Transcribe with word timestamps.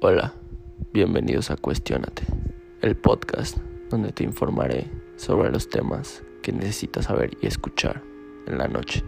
Hola, 0.00 0.32
bienvenidos 0.92 1.50
a 1.50 1.56
Cuestiónate, 1.56 2.22
el 2.82 2.96
podcast 2.96 3.58
donde 3.90 4.12
te 4.12 4.22
informaré 4.22 4.86
sobre 5.16 5.50
los 5.50 5.68
temas 5.68 6.22
que 6.40 6.52
necesitas 6.52 7.06
saber 7.06 7.36
y 7.40 7.48
escuchar 7.48 8.04
en 8.46 8.58
la 8.58 8.68
noche. 8.68 9.02